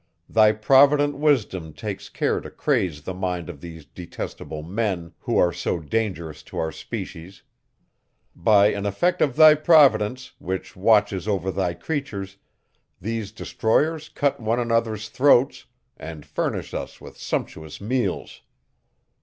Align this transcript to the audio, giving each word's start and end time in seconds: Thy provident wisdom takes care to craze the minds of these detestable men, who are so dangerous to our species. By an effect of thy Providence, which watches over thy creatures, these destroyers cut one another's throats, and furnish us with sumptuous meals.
Thy 0.27 0.51
provident 0.51 1.15
wisdom 1.19 1.73
takes 1.73 2.09
care 2.09 2.39
to 2.41 2.49
craze 2.49 3.03
the 3.03 3.13
minds 3.13 3.51
of 3.51 3.61
these 3.61 3.85
detestable 3.85 4.63
men, 4.63 5.13
who 5.19 5.37
are 5.37 5.53
so 5.53 5.79
dangerous 5.79 6.41
to 6.41 6.57
our 6.57 6.71
species. 6.71 7.43
By 8.35 8.69
an 8.71 8.87
effect 8.87 9.21
of 9.21 9.35
thy 9.35 9.53
Providence, 9.53 10.31
which 10.39 10.75
watches 10.75 11.27
over 11.27 11.51
thy 11.51 11.75
creatures, 11.75 12.37
these 12.99 13.31
destroyers 13.31 14.09
cut 14.09 14.39
one 14.39 14.59
another's 14.59 15.07
throats, 15.07 15.67
and 15.97 16.25
furnish 16.25 16.73
us 16.73 16.99
with 16.99 17.15
sumptuous 17.17 17.79
meals. 17.79 18.41